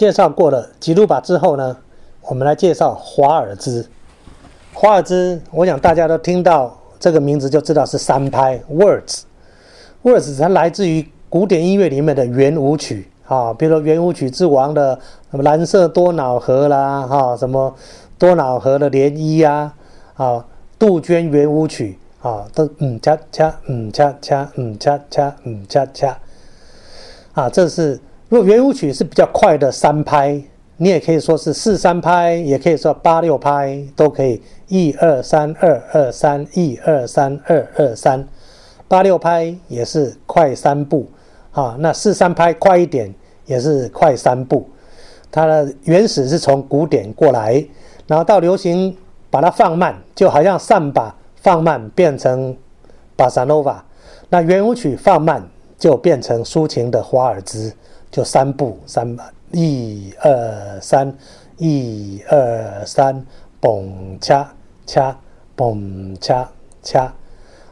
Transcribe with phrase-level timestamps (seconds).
[0.00, 1.76] 介绍过了吉鲁巴之后呢，
[2.22, 3.86] 我们来介绍华尔兹。
[4.72, 9.24] 华尔兹，我想大家都听到这个名字就知道是三拍 Words。
[10.02, 14.98] Words 它来自于古典音乐里面的圆舞曲啊，比如说圆舞曲之王的
[15.30, 17.74] 什么蓝色多瑙河啦，哈，什么
[18.18, 19.74] 多瑙河的涟漪啊，
[20.14, 20.46] 啊，
[20.78, 26.18] 杜鹃圆舞曲啊，都嗯恰恰嗯恰恰嗯恰恰嗯恰恰，
[27.34, 28.00] 啊，这是
[28.30, 30.40] 如果圆舞曲是比较快的三拍，
[30.76, 34.40] 你也可以说是四三拍，也可以说八六拍，都可以。
[34.68, 38.24] 一二三二二三，一二三二二三，
[38.86, 41.10] 八六拍也是快三步，
[41.50, 43.12] 啊，那四三拍快一点
[43.46, 44.64] 也是快三步。
[45.32, 47.66] 它的原始是从古典过来，
[48.06, 48.96] 然后到流行
[49.28, 52.56] 把它放慢，就好像上把放慢变成
[53.16, 53.84] 巴萨诺瓦，
[54.28, 55.44] 那圆舞曲放慢
[55.76, 57.74] 就变成抒情的华尔兹，
[58.10, 59.16] 就三步三，
[59.52, 61.16] 一二三，
[61.58, 63.24] 一二三，
[63.60, 64.52] 嘣恰。
[64.86, 65.16] 掐，
[65.56, 66.48] 嘣掐
[66.82, 67.12] 掐，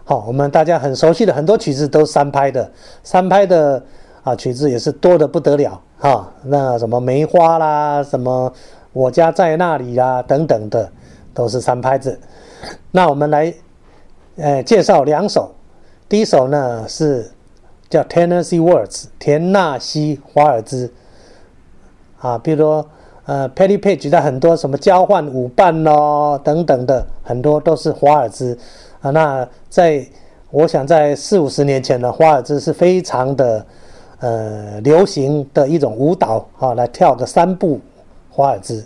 [0.05, 2.71] 好，我们大家很熟悉的很多曲子都三拍的，
[3.03, 3.83] 三拍的
[4.23, 6.33] 啊曲子也是多的不得了哈。
[6.45, 8.53] 那什么梅花啦，什么
[8.93, 10.89] 我家在那里啦，等等的，
[11.35, 12.21] 都是三拍子。
[12.93, 13.53] 那我们来，
[14.37, 15.53] 呃，介绍两首。
[16.09, 17.29] 第一首呢是
[17.91, 20.93] 叫 Tennessee Words，田纳西华尔兹
[22.21, 22.87] 啊，比如说。
[23.29, 28.59] 呃 p e t t y Page 的很多什么交换舞伴咯等等的，很多都是华尔兹
[29.03, 29.11] 啊。
[29.11, 30.03] 那在
[30.51, 33.67] 我想在四五十年前呢，华尔兹是非常的
[34.21, 37.79] 呃流行的一种舞蹈啊，来跳个三步
[38.31, 38.83] 华尔兹。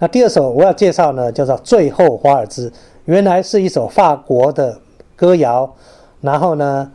[0.00, 2.68] 那第二首我要介绍呢，叫做《最后华尔兹》，
[3.04, 4.76] 原来是一首法国的
[5.14, 5.72] 歌谣，
[6.20, 6.90] 然后呢，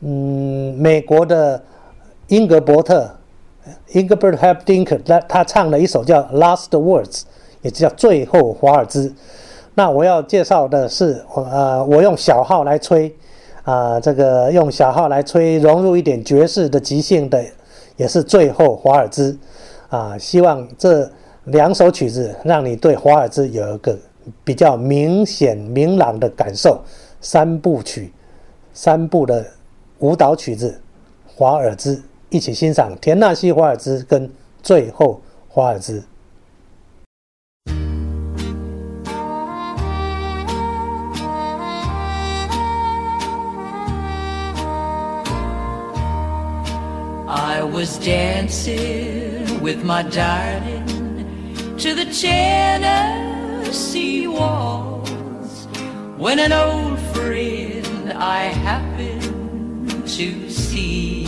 [0.00, 1.62] 嗯，美国的
[2.28, 3.10] 英格伯特。
[3.92, 7.04] Engelbert Humperdinck，他他唱了一首叫《Last Words》，
[7.60, 9.10] 也叫《最后华尔兹》。
[9.74, 13.14] 那我要介绍的是，呃，我用小号来吹，
[13.64, 17.44] 啊，这个用小号来吹，融入一点爵士的即兴的，
[17.98, 19.32] 也是《最后华尔兹》。
[19.94, 21.10] 啊，希望这
[21.44, 23.98] 两首曲子让你对华尔兹有一个
[24.44, 26.80] 比较明显明朗的感受。
[27.20, 28.14] 三部曲，
[28.72, 29.44] 三部的
[29.98, 30.80] 舞蹈曲子，
[31.26, 32.04] 华尔兹。
[32.30, 34.30] 一起欣赏田纳西华尔兹跟
[34.62, 36.04] 最后华尔兹。
[47.26, 50.84] I was dancing with my darling
[51.78, 53.46] to the Tennessee
[54.26, 55.66] walls
[56.18, 59.17] when an old friend I happened
[60.08, 61.26] to see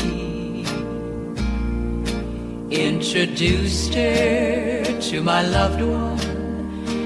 [2.71, 6.19] introduced her to my loved one.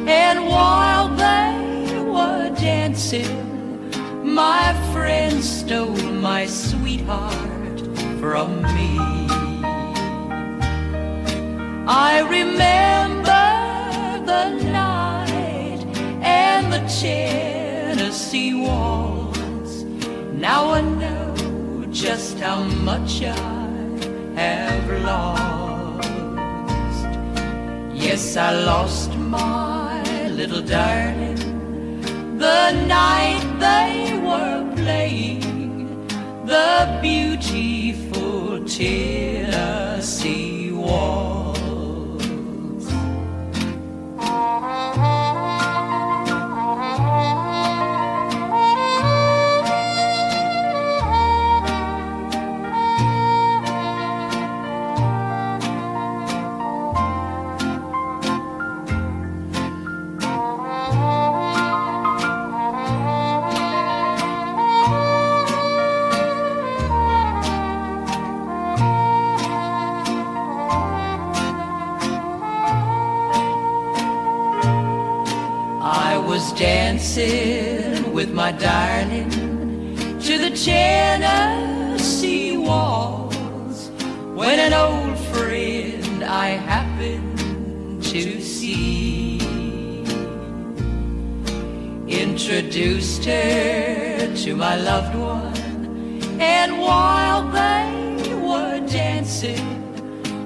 [0.08, 3.90] And while they were dancing,
[4.22, 7.80] my friend stole my sweetheart
[8.20, 8.98] from me.
[11.88, 13.46] I remember
[14.26, 15.84] the night
[16.22, 19.82] and the Tennessee waltz.
[20.34, 21.33] Now I know
[21.94, 22.60] just how
[22.90, 23.34] much I
[24.34, 26.08] have lost.
[27.94, 31.38] Yes, I lost my little darling
[32.36, 33.13] the night
[77.04, 79.28] dancing with my darling
[80.20, 83.90] to the Tennessee walls
[84.34, 89.36] when an old friend I happened to see
[92.08, 99.68] introduced her to my loved one and while they were dancing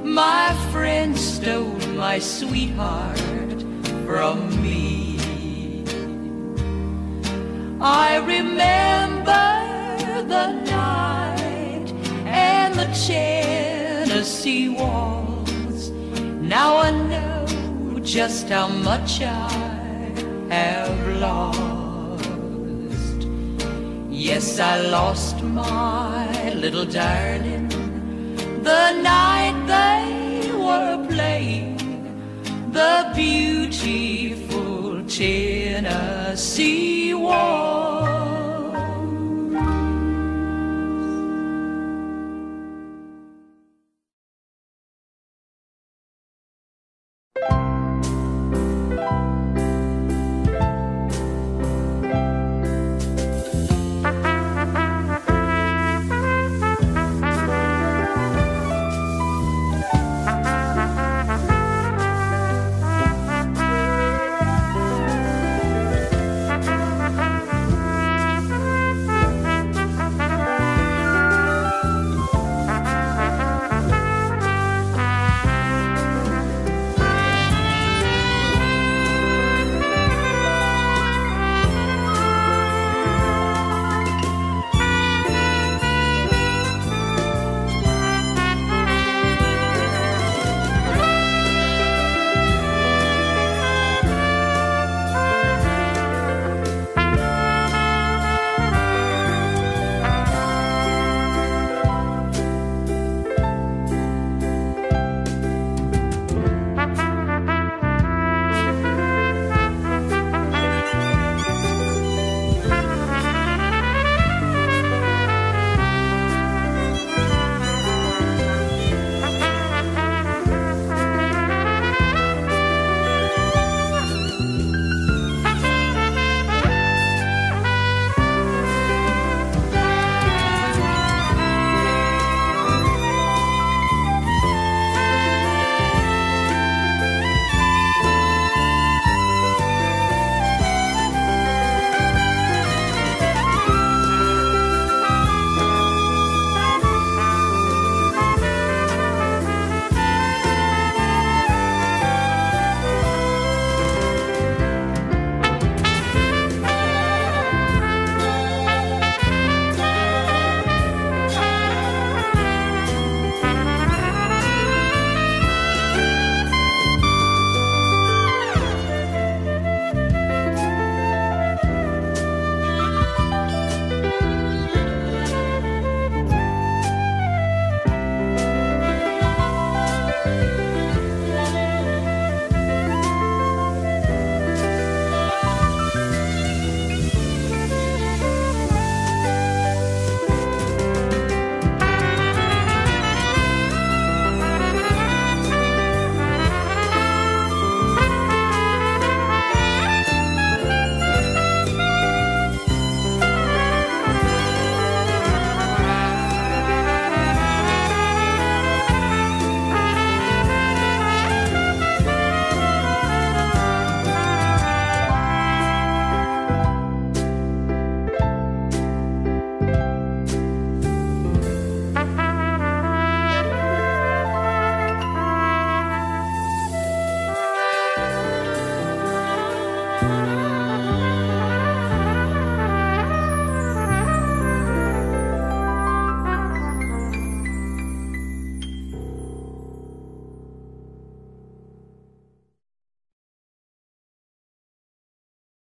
[0.02, 3.20] my friend stole my sweetheart
[4.04, 4.87] from me
[7.80, 9.46] I remember
[10.26, 11.92] the night
[12.26, 15.90] and the Tennessee waltz.
[16.40, 19.48] Now I know just how much I
[20.50, 22.28] have lost.
[24.10, 27.68] Yes, I lost my little darling
[28.62, 30.27] the night they